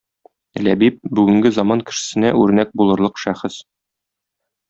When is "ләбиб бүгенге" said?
0.67-1.51